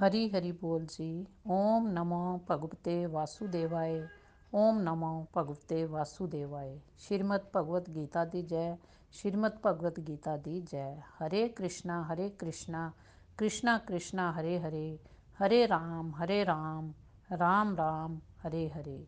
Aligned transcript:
ਹਰੀ 0.00 0.30
ਹਰੀ 0.30 0.52
ਬੋਲ 0.52 0.86
ਜੀ। 0.88 1.26
ਓਮ 1.46 1.88
ਨਮੋ 1.88 2.40
ਭਗਵਤੇ 2.50 3.06
ਵਾਸੁਦੇਵਾਏ। 3.06 4.06
ਓਮ 4.54 4.80
ਨਮੋ 4.80 5.26
ਭਗਵਤੇ 5.36 5.84
ਵਾਸੁਦੇਵਾਏ। 5.84 6.80
ਸ਼੍ਰੀਮਦ 6.98 7.40
ਭਗਵਤ 7.56 7.90
ਗੀਤਾ 7.90 8.24
ਦੀ 8.24 8.42
ਜੈ। 8.42 8.76
ਸ਼੍ਰੀਮਦ 9.12 9.52
ਭਗਵਤ 9.66 10.00
ਗੀਤਾ 10.00 10.36
ਦੀ 10.36 10.60
ਜੈ। 10.60 10.94
ਹਰੇ 10.94 11.48
ਕ੍ਰਿਸ਼ਨਾ 11.48 12.02
ਹਰੇ 12.02 12.28
ਕ੍ਰਿਸ਼ਨਾ। 12.30 12.92
ਕ੍ਰਿਸ਼ਨਾ 13.38 13.78
ਕ੍ਰਿਸ਼ਨਾ, 13.78 14.32
ਹਰੇ 14.32 14.60
ਹਰੇ। 14.60 14.98
ਹਰੇ 15.38 15.68
ਰਾਮ 15.68 16.12
ਹਰੇ 16.14 16.46
ਰਾਮ। 16.46 16.92
ਰਾਮ 17.38 17.76
ਰਾਮ, 17.76 18.20
ਹਰੇ 18.46 18.68
ਹਰੇ। 18.68 19.06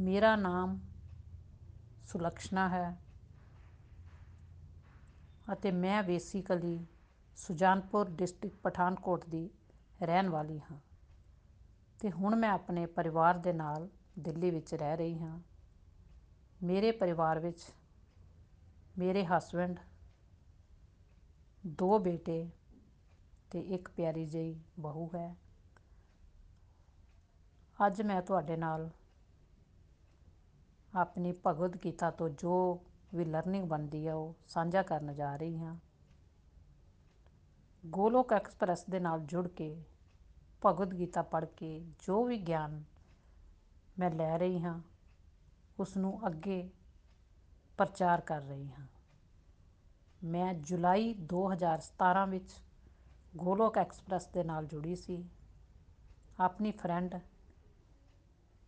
ਮੇਰਾ 0.00 0.36
ਨਾਮ 0.36 0.80
ਸੁਲਕਸ਼ਨਾ 2.06 2.68
ਹੈ। 2.68 3.00
ਅਤੇ 5.52 5.70
ਮੈਂ 5.70 6.02
ਬੇਸਿਕਲੀ 6.02 6.86
ਸੁਜਾਨਪੁਰ 7.38 8.08
ਡਿਸਟ੍ਰਿਕਟ 8.10 8.56
ਪਠਾਨਕੋਟ 8.62 9.24
ਦੀ 9.26 9.48
ਰਹਿਣ 10.00 10.28
ਵਾਲੀ 10.28 10.58
ਹਾਂ 10.60 10.78
ਤੇ 12.00 12.10
ਹੁਣ 12.10 12.34
ਮੈਂ 12.36 12.50
ਆਪਣੇ 12.50 12.84
ਪਰਿਵਾਰ 12.94 13.38
ਦੇ 13.38 13.52
ਨਾਲ 13.52 13.88
ਦਿੱਲੀ 14.18 14.50
ਵਿੱਚ 14.50 14.74
ਰਹਿ 14.74 14.96
ਰਹੀ 14.96 15.18
ਹਾਂ। 15.18 15.38
ਮੇਰੇ 16.60 16.90
ਪਰਿਵਾਰ 16.92 17.38
ਵਿੱਚ 17.40 17.64
ਮੇਰੇ 18.96 19.24
ਹਸਬੰਡ 19.26 19.78
ਦੋ 21.64 21.98
ਬੇਟੇ 21.98 22.36
ਤੇ 23.50 23.60
ਇੱਕ 23.74 23.88
ਪਿਆਰੀ 23.90 24.24
ਜਿਹੀ 24.26 24.54
ਬਹੂ 24.80 25.08
ਹੈ। 25.14 25.34
ਅੱਜ 27.78 28.00
ਮੈਂ 28.02 28.20
ਤੁਹਾਡੇ 28.22 28.56
ਨਾਲ 28.56 28.88
ਆਪਣੀ 30.92 31.32
ਭਗਵਦ 31.46 31.76
ਗੀਤਾ 31.84 32.10
ਤੋਂ 32.10 32.28
ਜੋ 32.28 32.52
ਵੀ 33.14 33.24
ਲਰਨਿੰਗ 33.24 33.64
ਬਣਦੀ 33.68 34.06
ਹੈ 34.06 34.14
ਉਹ 34.14 34.34
ਸਾਂਝਾ 34.48 34.82
ਕਰਨ 34.82 35.14
ਜਾ 35.14 35.34
ਰਹੀ 35.36 35.58
ਹਾਂ। 35.58 35.76
ਗੋਲੋਕ 37.86 38.32
ਐਕਸਪ੍ਰੈਸ 38.32 38.84
ਦੇ 38.90 39.00
ਨਾਲ 39.00 39.20
ਜੁੜ 39.20 39.48
ਕੇ, 39.48 39.82
ਭਗਵਦ 40.66 40.94
ਗੀਤਾ 40.94 41.22
ਪੜ੍ਹ 41.22 41.46
ਕੇ 41.46 41.84
ਜੋ 41.98 42.24
ਵੀ 42.24 42.38
ਗਿਆਨ 42.38 42.84
ਮੈਂ 43.98 44.10
ਲੈ 44.10 44.38
ਰਹੀ 44.38 44.62
ਹਾਂ 44.62 44.80
ਉਸ 45.80 45.96
ਨੂੰ 45.96 46.26
ਅੱਗੇ 46.26 46.70
ਪ੍ਰਚਾਰ 47.78 48.20
ਕਰ 48.20 48.40
ਰਹੀ 48.40 48.68
ਹਾਂ। 48.68 48.86
ਮੈਂ 50.24 50.54
ਜੁਲਾਈ 50.54 51.14
2017 51.14 52.26
ਵਿੱਚ 52.28 52.50
ਗੋਲੋਕ 53.36 53.78
ਐਕਸਪ੍ਰੈਸ 53.78 54.26
ਦੇ 54.26 54.44
ਨਾਲ 54.44 54.66
ਜੁੜੀ 54.66 54.96
ਸੀ। 54.96 55.24
ਆਪਣੀ 56.40 56.70
ਫਰੈਂਡ 56.70 57.18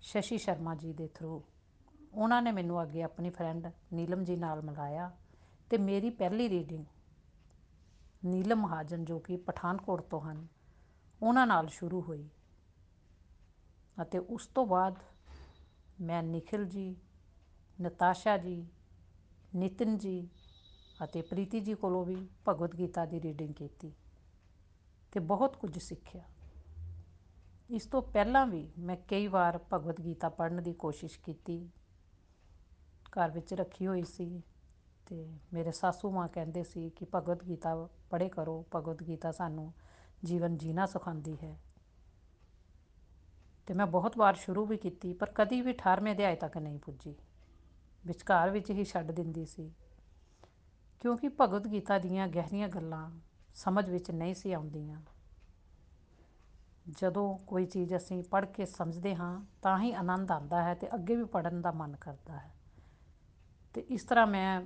ਸ਼ਸ਼ੀ 0.00 0.38
ਸ਼ਰਮਾ 0.38 0.74
ਜੀ 0.74 0.92
ਦੇ 0.92 1.08
ਥਰੂ 1.08 1.42
ਉਹਨਾਂ 2.14 2.42
ਨੇ 2.42 2.52
ਮੈਨੂੰ 2.52 2.82
ਅੱਗੇ 2.82 3.02
ਆਪਣੀ 3.02 3.30
ਫਰੈਂਡ 3.30 3.70
ਨੀਲਮ 3.92 4.24
ਜੀ 4.24 4.36
ਨਾਲ 4.36 4.62
ਮਿਲਾਇਆ 4.62 5.10
ਤੇ 5.70 5.78
ਮੇਰੀ 5.78 6.10
ਪਹਿਲੀ 6.10 6.48
ਰੀਡਿੰਗ 6.48 6.84
ਨੀਲਮ 8.26 8.60
ਮਹਾਜਨ 8.60 9.04
ਜੋ 9.04 9.18
ਕਿ 9.18 9.36
ਪਠਾਨਕੋਟ 9.36 10.02
ਤੋਂ 10.02 10.20
ਹਨ, 10.20 10.46
ਉਹਨਾਂ 11.22 11.46
ਨਾਲ 11.46 11.68
ਸ਼ੁਰੂ 11.68 12.00
ਹੋਈ 12.00 12.28
ਅਤੇ 14.02 14.18
ਉਸ 14.18 14.46
ਤੋਂ 14.46 14.66
ਬਾਅਦ 14.66 14.94
ਮੈਂ 16.00 16.22
ਨikhil 16.22 16.64
ਜੀ 16.64 16.96
ਨਤਾਸ਼ਾ 17.82 18.38
ਜੀ 18.38 18.66
ਨਿਤਿਨ 19.54 19.98
ਜੀ 19.98 20.28
ਅਤੇ 21.04 21.22
ਪ੍ਰੀਤੀ 21.22 21.60
ਜੀ 21.60 21.74
ਕੋਲੋਂ 21.74 22.04
ਵੀ 22.04 22.28
ਭਗਵਦ 22.48 22.78
ਗੀਤਾ 22.78 23.04
ਦੀ 23.06 23.20
ਰੀਡਿੰਗ 23.20 23.54
ਕੀਤੀ 23.54 23.92
ਤੇ 25.12 25.20
ਬਹੁਤ 25.20 25.56
ਕੁਝ 25.56 25.78
ਸਿੱਖਿਆ। 25.78 26.22
ਇਸ 27.70 27.86
ਤੋਂ 27.86 28.02
ਪਹਿਲਾਂ 28.02 28.46
ਵੀ 28.46 28.68
ਮੈਂ 28.78 28.96
ਕਈ 28.96 29.26
ਵਾਰ 29.26 29.58
ਭਗਵਦ 29.72 30.00
ਗੀਤਾ 30.04 30.28
ਪੜ੍ਹਨ 30.28 30.62
ਦੀ 30.62 30.72
ਕੋਸ਼ਿਸ਼ 30.72 31.20
ਕੀਤੀ, 31.20 31.68
ਘਰ 33.10 33.30
ਵਿੱਚ 33.30 33.54
ਰੱਖੀ 33.54 33.86
ਹੋਈ 33.86 34.02
ਸੀ। 34.02 34.42
ਤੇ 35.06 35.38
ਮੇਰੇ 35.52 35.72
ਸਾਸੂ 35.72 36.10
ਮਾਂ 36.10 36.28
ਕਹਿੰਦੇ 36.28 36.62
ਸੀ 36.62 36.90
ਕਿ 36.90 37.06
ਭਗਵਦ 37.14 37.48
ਗੀਤਾ 37.48 37.88
ਪੜ੍ਹੇ 38.10 38.28
ਕਰੋ, 38.28 38.66
ਭਗਵਦ 38.74 39.06
ਗੀਤਾ 39.06 39.32
ਸਾਨੂੰ 39.32 39.72
ਜੀਵਨ 40.24 40.56
ਜੀਣਾ 40.56 40.86
ਸਿਖਾਉਂਦੀ 40.86 41.36
ਹੈ। 41.42 41.60
ਤੇ 43.66 43.74
ਮੈਂ 43.74 43.86
ਬਹੁਤ 43.86 44.18
ਵਾਰ 44.18 44.34
ਸ਼ੁਰੂ 44.34 44.66
ਵੀ 44.66 44.76
ਕੀਤੀ, 44.76 45.12
ਪਰ 45.12 45.30
ਕਦੀ 45.34 45.60
ਵੀ 45.60 45.72
18ਵੇਂ 45.72 46.14
ਅਧਿਆਇ 46.14 46.36
ਤੱਕ 46.36 46.58
ਨਹੀਂ 46.58 46.78
ਪੁੱਜੀ। 46.78 47.14
ਵਿਚਕਾਰ 48.06 48.50
ਵਿੱਚ 48.50 48.70
ਹੀ 48.70 48.84
ਛੱਡ 48.84 49.10
ਦਿੰਦੀ 49.10 49.44
ਸੀ। 49.44 49.72
ਕਿਉਂਕਿ 51.00 51.28
ਭਗਵਦ 51.28 51.72
ਗੀਤਾ 51.72 51.98
ਦੀਆਂ 51.98 52.28
ਗਹਿਰੀਆਂ 52.28 52.68
ਗੱਲਾਂ 52.68 53.10
ਸਮਝ 53.54 53.90
ਵਿੱਚ 53.90 54.10
ਨਹੀਂ 54.10 54.34
ਸੀ 54.34 54.52
ਆਉਂਦੀਆਂ। 54.52 55.00
ਜਦੋਂ 56.90 57.38
ਕੋਈ 57.38 57.66
ਚੀਜ਼ 57.66 57.96
ਅਸੀਂ 57.96 58.22
ਪੜ੍ਹ 58.22 58.46
ਕੇ 58.46 58.66
ਸਮਝਦੇ 58.66 59.14
ਹਾਂ, 59.14 59.44
ਤਾਂ 59.62 59.78
ਹੀ 59.78 59.92
ਆਨੰਦ 59.92 60.32
ਆਉਂਦਾ 60.32 60.62
ਹੈ 60.62 60.74
ਤੇ 60.74 60.94
ਅੱਗੇ 60.94 61.16
ਵੀ 61.16 61.24
ਪੜ੍ਹਨ 61.24 61.62
ਦਾ 61.62 61.72
ਮਨ 61.72 61.96
ਕਰਦਾ 61.96 62.38
ਹੈ। 62.38 62.54
ਤੇ 63.74 63.80
ਇਸ 63.80 64.02
ਤਰ੍ਹਾਂ 64.02 64.26
ਮੈਂ 64.26 64.62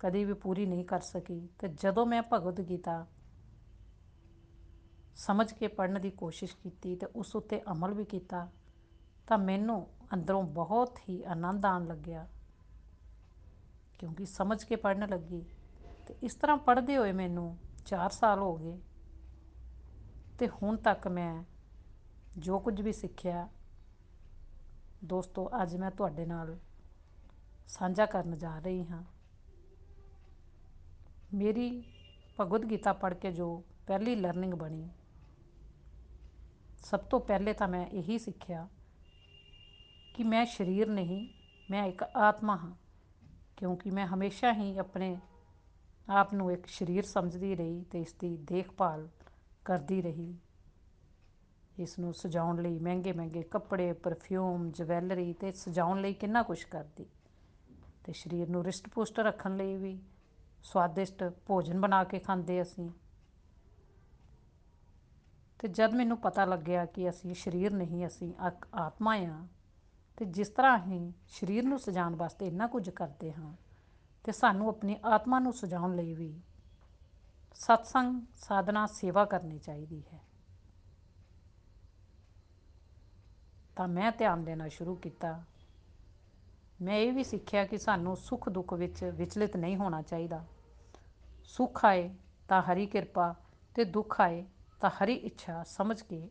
ਕਦੀ 0.00 0.24
ਵੀ 0.24 0.32
ਪੂਰੀ 0.32 0.66
ਨਹੀਂ 0.66 0.84
ਕਰ 0.84 1.00
ਸਕੀ। 1.00 1.48
ਤੇ 1.58 1.68
ਜਦੋਂ 1.68 2.06
ਮੈਂ 2.06 2.22
ਭਗਵਦ 2.32 2.60
ਗੀਤਾ 2.60 3.06
ਸਮਝ 5.16 5.52
ਕੇ 5.52 5.68
ਪੜ੍ਹਨ 5.68 6.00
ਦੀ 6.00 6.10
ਕੋਸ਼ਿਸ਼ 6.10 6.56
ਕੀਤੀ 6.56 6.96
ਤੇ 6.96 7.06
ਉਸ 7.06 7.36
ਉੱਤੇ 7.36 7.62
ਅਮਲ 7.72 7.94
ਵੀ 7.94 8.04
ਕੀਤਾ, 8.04 8.48
ਤਾਂ 9.26 9.38
ਮੈਨੂੰ 9.38 9.86
ਅੰਦਰੋਂ 10.14 10.42
ਬਹੁਤ 10.42 10.98
ਹੀ 11.08 11.22
ਆਨੰਦ 11.22 11.66
ਆਉਣ 11.66 11.86
ਲੱਗਿਆ। 11.86 12.26
ਕਿਉਂਕਿ 13.98 14.26
ਸਮਝ 14.26 14.64
ਕੇ 14.64 14.76
ਪੜ੍ਹਨ 14.76 15.08
ਲੱਗੀ 15.08 15.44
ਤੇ 16.06 16.14
ਇਸ 16.22 16.34
ਤਰ੍ਹਾਂ 16.34 16.56
ਪੜ੍ਹਦੇ 16.56 16.96
ਹੋਏ 16.96 17.12
ਮੈਨੂੰ 17.12 17.58
4 17.86 18.10
ਸਾਲ 18.10 18.38
ਹੋ 18.38 18.56
ਗਏ। 18.56 18.78
ਤੇ 20.38 20.48
ਹੁਣ 20.48 20.76
ਤੱਕ 20.76 21.08
ਮੈਂ 21.08 21.44
ਜੋ 22.38 22.58
ਕੁਝ 22.58 22.80
ਵੀ 22.80 22.92
ਸਿੱਖਿਆ, 22.92 23.48
ਦੋਸਤੋ, 25.04 25.50
ਅੱਜ 25.62 25.76
ਮੈਂ 25.76 25.90
ਤੁਹਾਡੇ 25.90 26.26
ਨਾਲ 26.26 26.58
ਸਾਂਝਾ 27.68 28.06
ਕਰਨ 28.06 28.38
ਜਾ 28.38 28.58
ਰਹੀ 28.58 28.86
ਹਾਂ। 28.86 29.02
ਮੇਰੀ 31.34 31.84
ਭਗਵਦ 32.40 32.64
ਗੀਤਾ 32.64 32.92
ਪੜ੍ਹ 32.92 33.14
ਕੇ 33.14 33.30
ਜੋ 33.32 33.64
ਪਹਿਲੀ 33.86 34.14
ਲਰਨਿੰਗ 34.14 34.54
ਬਣੀ, 34.54 34.88
ਸਭ 36.82 37.00
ਤੋਂ 37.00 37.20
ਪਹਿਲੇ 37.20 37.52
ਤਾਂ 37.52 37.68
ਮੈਂ 37.68 37.86
ਇਹੀ 37.86 38.18
ਸਿੱਖਿਆ 38.18 38.66
ਕਿ 40.14 40.24
ਮੈਂ 40.24 40.44
ਸਰੀਰ 40.46 40.88
ਨਹੀਂ, 40.88 41.28
ਮੈਂ 41.70 41.84
ਇੱਕ 41.84 42.02
ਆਤਮਾ 42.02 42.56
ਹਾਂ, 42.56 42.74
ਕਿਉਂਕਿ 43.56 43.90
ਮੈਂ 43.90 44.06
ਹਮੇਸ਼ਾ 44.06 44.52
ਹੀ 44.52 44.76
ਆਪਣੇ 44.78 45.16
ਆਪ 46.08 46.34
ਨੂੰ 46.34 46.52
ਇੱਕ 46.52 46.66
ਸਰੀਰ 46.66 47.04
ਸਮਝਦੀ 47.04 47.54
ਰਹੀ 47.56 47.84
ਤੇ 47.84 48.00
ਇਸ 48.00 48.14
ਦੀ 48.14 48.36
ਦੇਖਭਾਲ 48.36 49.08
ਕਰਦੀ 49.64 50.02
ਰਹੀ। 50.02 50.34
ਇਸ 51.78 51.98
ਨੂੰ 51.98 52.14
ਸਜਾਉਣ 52.14 52.62
ਲਈ 52.62 52.78
ਮਹਿੰਗੇ 52.78 53.12
ਮਹਿੰਗੇ 53.12 53.42
ਕੱਪੜੇ 53.42 53.92
ਪਰਫਿਊਮ 53.92 54.70
ਜਵੈਲਰੀ 54.70 55.32
ਤੇ 55.32 55.52
ਸਜਾਉਣ 55.52 56.00
ਲਈ 56.00 56.14
ਕਿੰਨਾ 56.14 56.42
ਕੁਝ 56.42 56.62
ਕਰਦੀ। 56.64 57.06
ਤੇ 58.04 58.12
ਸਰੀਰ 58.12 58.48
ਨੂੰ 58.48 58.64
ਰਿਸ਼ਟ 58.64 58.88
ਪੁਸ਼ਟ 58.88 59.20
ਰੱਖਣ 59.20 59.56
ਲਈ 59.56 59.76
ਵੀ 59.76 59.98
ਸਵਾਦਿਸ਼ਟ 60.62 61.32
ਭੋਜਨ 61.46 61.80
ਬਣਾ 61.80 62.04
ਕੇ 62.04 62.18
ਖਾਂਦੇ 62.18 62.62
ਅਸੀਂ। 62.62 62.90
ਤੇ 65.58 65.68
ਜਦ 65.68 65.94
ਮੈਨੂੰ 65.94 66.16
ਪਤਾ 66.16 66.44
ਲੱਗਿਆ 66.44 66.84
ਕਿ 66.84 67.10
ਅਸੀਂ 67.10 67.34
ਸਰੀਰ 67.34 67.72
ਨਹੀਂ, 67.72 68.06
ਅਸੀਂ 68.06 68.34
ਇੱਕ 68.46 68.68
ਆਤਮਾ 68.74 69.14
ਆ, 69.14 69.46
ਤੇ 70.16 70.24
ਜਿਸ 70.24 70.48
ਤਰ੍ਹਾਂ 70.48 70.78
ਅਸੀਂ 70.78 71.12
ਸਰੀਰ 71.28 71.64
ਨੂੰ 71.64 71.78
ਸਜਾਉਣ 71.78 72.16
ਵਾਸਤੇ 72.16 72.46
ਇੰਨਾ 72.46 72.66
ਕੁਝ 72.66 72.90
ਕਰਦੇ 72.90 73.32
ਹਾਂ, 73.32 73.56
ਤੇ 74.24 74.32
ਸਾਨੂੰ 74.32 74.68
ਆਪਣੀ 74.68 74.96
ਆਤਮਾ 75.04 75.38
ਨੂੰ 75.38 75.52
ਸਜਾਉਣ 75.52 75.96
ਲਈ 75.96 76.14
ਵੀ 76.14 76.40
ਸਤਸੰਗ, 77.54 78.22
ਸਾਧਨਾ, 78.36 78.86
ਸੇਵਾ 78.86 79.24
ਕਰਨੀ 79.24 79.58
ਚਾਹੀਦੀ 79.58 80.02
ਹੈ। 80.12 80.20
ਤਾਂ 83.76 83.88
ਮੈਂ 83.88 84.12
ਧਿਆਨ 84.12 84.44
ਦੇਣਾ 84.44 84.68
ਸ਼ੁਰੂ 84.68 84.94
ਕੀਤਾ। 84.94 85.44
ਮੈਂ 86.82 86.96
ਇਹ 86.96 87.12
ਵੀ 87.12 87.24
ਸਿੱਖਿਆ 87.24 87.66
ਕਿ 87.66 87.78
ਸਾਨੂੰ 87.78 88.16
ਸੁੱਖ 88.16 88.48
ਦੁੱਖ 88.48 88.72
ਵਿੱਚ 88.72 89.04
ਵਿਚਲਿਤ 89.04 89.56
ਨਹੀਂ 89.56 89.76
ਹੋਣਾ 89.76 90.02
ਚਾਹੀਦਾ। 90.02 90.44
ਸੁੱਖ 91.48 91.84
ਆਏ 91.84 92.14
ਤਾਂ 92.48 92.62
ਹਰੀ 92.62 92.86
ਕਿਰਪਾ 92.86 93.34
ਤੇ 93.74 93.84
ਦੁੱਖ 93.84 94.20
ਆਏ 94.20 94.46
ਤਾਂ 94.80 94.90
ਹਰੀ 94.90 95.14
ਇੱਛਾ 95.14 95.62
ਸਮਝ 95.62 96.02
ਕੇ 96.02 96.30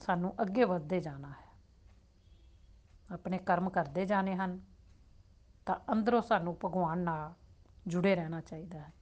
ਸਾਨੂੰ 0.00 0.34
ਅੱਗੇ 0.42 0.64
ਵਧਦੇ 0.64 1.00
ਜਾਣਾ 1.00 1.28
ਹੈ। 1.28 1.52
ਆਪਣੇ 3.14 3.38
ਕਰਮ 3.38 3.70
ਕਰਦੇ 3.70 4.06
ਜਾਣੇ 4.06 4.36
ਹਨ 4.36 4.60
ਤਾਂ 5.66 5.76
ਅੰਦਰੋਂ 5.92 6.22
ਸਾਨੂੰ 6.22 6.58
ਭਗਵਾਨ 6.64 6.98
ਨਾਲ 6.98 7.34
ਜੁੜੇ 7.86 8.14
ਰਹਿਣਾ 8.14 8.40
ਚਾਹੀਦਾ 8.40 8.78
ਹੈ। 8.78 8.92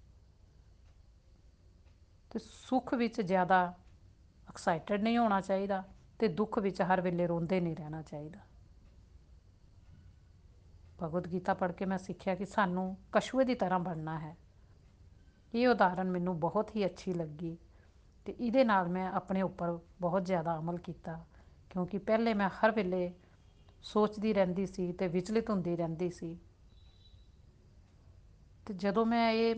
ਤੇ 2.30 2.38
ਸੁੱਖ 2.38 2.94
ਵਿੱਚ 2.94 3.20
ਜ਼ਿਆਦਾ 3.20 3.74
ਐਕਸਾਈਟਡ 4.48 5.02
ਨਹੀਂ 5.02 5.18
ਹੋਣਾ 5.18 5.40
ਚਾਹੀਦਾ 5.40 5.84
ਤੇ 6.18 6.28
ਦੁੱਖ 6.28 6.58
ਵਿੱਚ 6.58 6.82
ਹਰ 6.82 7.00
ਵੇਲੇ 7.00 7.26
ਰੋਂਦੇ 7.26 7.60
ਨਹੀਂ 7.60 7.76
ਰਹਿਣਾ 7.76 8.02
ਚਾਹੀਦਾ। 8.02 8.40
ਭਗਵਦ 11.02 11.32
ਗੀਤਾ 11.32 11.54
ਪੜ੍ਹ 11.54 11.72
ਕੇ 11.72 11.84
ਮੈਂ 11.84 11.98
ਸਿੱਖਿਆ 11.98 12.34
ਕਿ 12.34 12.46
ਸਾਨੂੰ 12.46 12.96
ਕਸ਼ੂਏ 13.12 13.44
ਦੀ 13.44 13.54
ਤਰ੍ਹਾਂ 13.54 13.78
ਬਣਨਾ 13.78 14.18
ਹੈ। 14.18 14.36
ਇਹ 15.54 15.68
ਉਦਾਹਰਨ 15.68 16.10
ਮੈਨੂੰ 16.10 16.38
ਬਹੁਤ 16.40 16.74
ਹੀ 16.76 16.84
ਅੱਛੀ 16.86 17.12
ਲੱਗੀ 17.12 17.56
ਤੇ 18.26 18.34
ਇਹਦੇ 18.38 18.64
ਨਾਲ 18.64 18.88
ਮੈਂ 18.88 19.10
ਆਪਣੇ 19.12 19.42
ਉੱਪਰ 19.42 19.78
ਬਹੁਤ 20.00 20.24
ਜ਼ਿਆਦਾ 20.24 20.56
ਅਮਲ 20.58 20.78
ਕੀਤਾ, 20.78 21.18
ਕਿਉਂਕਿ 21.70 21.98
ਪਹਿਲੇ 21.98 22.34
ਮੈਂ 22.34 22.48
ਹਰ 22.50 22.70
ਵੇਲੇ 22.70 23.12
ਸੋਚਦੀ 23.84 24.32
ਰਹਿੰਦੀ 24.34 24.66
ਸੀ 24.66 24.92
ਤੇ 24.92 25.08
ਵਿਚਲਿਤ 25.08 25.50
ਹੁੰਦੀ 25.50 25.76
ਰਹਿੰਦੀ 25.76 26.10
ਸੀ। 26.10 26.36
ਤੇ 28.66 28.74
ਜਦੋਂ 28.74 29.04
ਮੈਂ 29.06 29.30
ਇਹ 29.32 29.54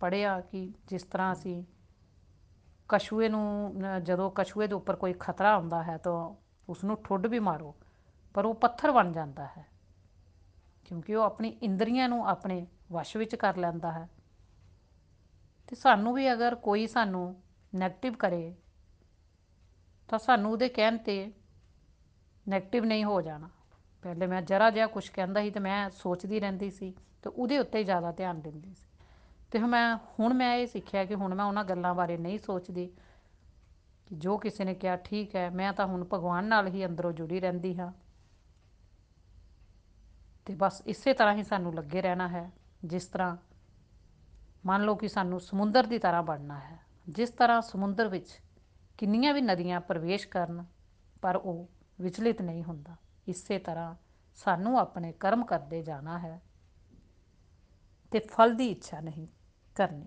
ਪੜਿਆ 0.00 0.40
ਕਿ 0.42 0.70
ਜਿਸ 0.88 1.02
ਤਰ੍ਹਾਂ 1.02 1.32
ਅਸੀਂ 1.32 1.62
ਕਛੂਏ 2.90 3.28
ਨੂੰ 3.28 3.82
ਜਦੋਂ 4.04 4.30
ਕਛੂਏ 4.30 4.66
ਦੇ 4.66 4.74
ਉੱਪਰ 4.74 4.96
ਕੋਈ 4.96 5.14
ਖਤਰਾ 5.20 5.56
ਹੁੰਦਾ 5.58 5.82
ਹੈ 5.82 5.96
ਤਾਂ 5.98 6.12
ਉਸ 6.68 6.84
ਨੂੰ 6.84 6.96
ਠੁੱਡ 7.04 7.26
ਵੀ 7.26 7.38
ਮਾਰੋ, 7.40 7.74
ਪਰ 8.34 8.44
ਉਹ 8.44 8.54
ਪੱਥਰ 8.54 8.90
ਬਣ 8.92 9.12
ਜਾਂਦਾ 9.12 9.46
ਹੈ, 9.46 9.64
ਕਿਉਂਕਿ 10.86 11.14
ਉਹ 11.14 11.22
ਆਪਣੀ 11.22 11.48
ਇੰਦਰੀਆਂ 11.62 12.08
ਨੂੰ 12.08 12.26
ਆਪਣੇ 12.28 12.66
ਵਸ਼ 12.92 13.16
ਵਿੱਚ 13.16 13.34
ਕਰ 13.34 13.56
ਲੈਂਦਾ 13.56 13.92
ਹੈ। 13.92 14.08
ਤੇ 15.68 15.76
ਸਾਨੂੰ 15.76 16.14
ਵੀ 16.14 16.32
ਅਗਰ 16.32 16.54
ਕੋਈ 16.54 16.86
ਸਾਨੂੰ 16.86 17.42
ਨੈਗੇਟਿਵ 17.74 18.12
ਕਰੇ, 18.12 18.54
ਤਾਂ 20.08 20.18
ਸਾਨੂੰ 20.18 20.52
ਉਹਦੇ 20.52 20.68
ਕਹਿਣ 20.68 20.96
ਤੇ 20.98 21.32
ਨੈਗੇਟਿਵ 22.48 22.84
ਨਹੀਂ 22.84 23.04
ਹੋ 23.04 23.22
ਜਾਣਾ। 23.22 23.48
ਪਹਿਲੇ 24.02 24.26
ਮੈਂ 24.26 24.42
ਜਰਾ 24.42 24.70
ਜਿਹਾ 24.70 24.86
ਕੁਝ 24.86 25.08
ਕਹਿੰਦਾ 25.08 25.40
ਸੀ 25.40 25.50
ਤੇ 25.50 25.60
ਮੈਂ 25.60 25.90
ਸੋਚਦੀ 25.90 26.40
ਰਹਿੰਦੀ 26.40 26.70
ਸੀ 26.70 26.94
ਤੇ 27.22 27.30
ਉਹਦੇ 27.30 27.58
ਉੱਤੇ 27.58 27.84
ਜ਼ਿਆਦਾ 27.84 28.12
ਧਿਆਨ 28.12 28.40
ਦਿੰਦੀ 28.40 28.74
ਸੀ। 28.74 28.86
ਤੇ 29.50 29.58
ਮੈਂ, 29.58 29.96
ਹੁਣ 29.96 30.34
ਮੈਂ 30.34 30.54
ਇਹ 30.56 30.66
ਸਿੱਖਿਆ 30.66 31.04
ਕਿ 31.04 31.14
ਹੁਣ 31.14 31.34
ਮੈਂ 31.34 31.44
ਉਹਨਾਂ 31.44 31.64
ਗੱਲਾਂ 31.64 31.94
ਬਾਰੇ 31.94 32.16
ਨਹੀਂ 32.16 32.38
ਸੋਚਦੀ 32.38 32.86
ਕਿ 34.06 34.14
ਜੋ 34.14 34.38
ਕਿਸੇ 34.38 34.64
ਨੇ 34.64 34.74
ਕਿਹਾ 34.74 34.96
ਠੀਕ 34.96 35.36
ਹੈ, 35.36 35.50
ਮੈਂ 35.50 35.72
ਤਾਂ 35.72 35.86
ਹੁਣ 35.86 36.04
ਭਗਵਾਨ 36.04 36.44
ਨਾਲ 36.44 36.66
ਹੀ 36.66 36.86
ਅੰਦਰੋਂ 36.86 37.12
ਜੁੜੀ 37.12 37.40
ਰਹਿੰਦੀ 37.40 37.78
ਹਾਂ। 37.78 37.92
ਤੇ 40.44 40.54
ਬਸ 40.54 40.82
ਇਸੇ 40.86 41.12
ਤਰ੍ਹਾਂ 41.12 41.34
ਹੀ 41.34 41.42
ਸਾਨੂੰ 41.42 41.74
ਲੱਗੇ 41.74 42.02
ਰਹਿਣਾ 42.02 42.28
ਹੈ, 42.28 42.50
ਜਿਸ 42.84 43.06
ਤਰ੍ਹਾਂ 43.06 43.36
ਮੰਨ 44.66 44.82
ਲਓ 44.82 44.94
ਕਿ 44.94 45.08
ਸਾਨੂੰ 45.08 45.40
ਸਮੁੰਦਰ 45.40 45.86
ਦੀ 45.86 45.98
ਤਰ੍ਹਾਂ 45.98 46.22
ਬਣਨਾ 46.22 46.58
ਹੈ, 46.58 46.78
ਜਿਸ 47.08 47.30
ਤਰ੍ਹਾਂ 47.30 47.62
ਸਮੁੰਦਰ 47.62 48.08
ਵਿੱਚ 48.08 48.40
ਕਿੰਨੀਆਂ 48.98 49.34
ਵੀ 49.34 49.40
ਨਦੀਆਂ 49.40 49.80
ਪ੍ਰਵੇਸ਼ 49.80 50.28
ਕਰਨ, 50.28 50.64
ਪਰ 51.22 51.36
ਉਹ 51.36 51.68
ਵਿਚਲਿਤ 52.00 52.42
ਨਹੀਂ 52.42 52.64
ਹੁੰਦਾ। 52.64 52.96
ਇਸੇ 53.28 53.58
ਤਰ੍ਹਾਂ 53.58 53.94
ਸਾਨੂੰ 54.34 54.78
ਆਪਣੇ 54.78 55.12
ਕਰਮ 55.12 55.44
ਕਰਦੇ 55.44 55.82
ਜਾਣਾ 55.82 56.18
ਹੈ 56.18 56.42
ਤੇ 58.10 58.18
ਫਲ 58.18 58.54
ਦੀ 58.54 58.68
ਇੱਛਾ 58.68 59.00
ਨਹੀਂ 59.00 59.26
ਕਰਨੀ। 59.74 60.06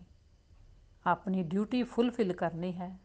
ਆਪਣੀ 1.07 1.43
ਡਿਊਟੀ 1.43 1.83
ਫੁੱਲਫਿਲ 1.83 2.33
ਕਰਨੀ 2.33 2.73
ਹੈ 2.73 2.99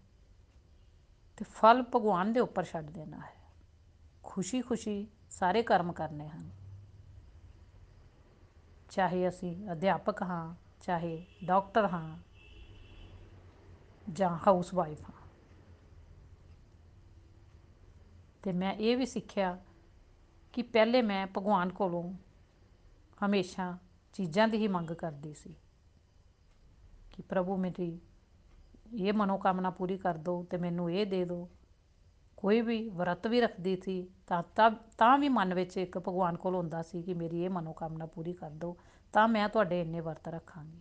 ਤੇ 1.37 1.45
ਫਲ 1.45 1.83
ਭਗਵਾਨ 1.83 2.33
ਦੇ 2.33 2.41
ਉੱਪਰ 2.41 2.65
ਛੱਡ 2.65 2.91
ਦੇਣਾ 2.91 3.17
ਹੈ। 3.17 3.37
ਖੁਸ਼ੀ 4.23 4.63
ਖੁਸ਼ੀ 4.63 5.09
ਸਾਰੇ 5.31 5.63
ਕਰਮ 5.63 5.93
ਕਰਨੇ 5.93 6.29
ਹਨ। 6.29 6.51
ਚਾਹੇ 8.91 9.29
ਅਸੀਂ 9.29 9.73
ਅਧਿਆਪਕ 9.73 10.23
ਹਾਂ 10.23 10.55
ਚਾਹੇ 10.87 11.27
ਡਾਕਟਰ 11.45 11.85
ਹਾਂ 11.87 12.19
ਜਾਂ 14.13 14.39
ਹਾਊਸ 14.47 14.75
ਵਾਈਫ 14.75 15.03
ਹਾਂ। 15.03 15.27
ਤੇ 18.43 18.53
ਮੈਂ 18.53 18.75
ਇਹ 18.75 18.97
ਵੀ 18.97 19.07
ਸਿੱਖਿਆ 19.07 19.59
ਕਿ 20.53 20.63
ਪਹਿਲੇ 20.63 21.03
ਮੈਂ 21.03 21.27
ਭਗਵਾਨ 21.27 21.69
ਕੋਲੋਂ 21.69 22.15
ਹਮੇਸ਼ਾ 23.27 23.79
ਚੀਜ਼ਾਂ 24.13 24.49
ਦੀ 24.49 24.59
ਹੀ 24.59 24.69
ਮੰਗ 24.69 24.91
ਕਰਦੀ 24.91 25.35
ਸੀ 25.35 25.55
ਕਿ 27.13 27.23
ਪ੍ਰਭੂ 27.23 27.57
ਮੇਰੀ 27.57 28.01
ਇਹ 28.95 29.13
ਮਨੋਕਾਮਨਾ 29.13 29.71
ਪੂਰੀ 29.71 29.99
ਕਰ 29.99 30.15
ਦਿਓ 30.15 30.43
ਤੇ 30.51 30.57
ਮੈਨੂੰ 30.57 30.93
ਇਹ 30.93 31.07
ਦੇ 31.07 31.25
ਦਿਓ 31.25 31.49
ਕੋਈ 32.37 32.61
ਵੀ 32.61 32.89
ਵਰਤ 32.89 33.27
ਵੀ 33.27 33.41
ਰੱਖਦੀ 33.41 33.77
ਸੀ 33.77 34.09
ਤਾਂ 34.27 34.43
ਤਾਂ 34.99 35.19
ਵੀ 35.19 35.29
ਮਨ 35.29 35.55
ਵਿੱਚ 35.55 35.77
ਇੱਕ 35.77 35.99
ਭਗਵਾਨ 35.99 36.37
ਕੋਲ 36.37 36.55
ਹੁੰਦਾ 36.55 36.83
ਸੀ 36.83 37.03
ਕਿ 37.03 37.15
ਮੇਰੀ 37.15 37.45
ਇਹ 37.45 37.51
ਮਨੋਕਾਮਨਾ 37.51 38.07
ਪੂਰੀ 38.07 38.33
ਕਰ 38.33 38.51
ਦਿਓ 38.51 38.77
ਤਾਂ 39.13 39.29
ਮੈਂ 39.29 39.49
ਤੁਹਾਡੇ 39.49 39.81
ਇੰਨੇ 39.81 40.01
ਵਰਤ 40.01 40.29
ਰੱਖਾਂਗੀ। 40.29 40.81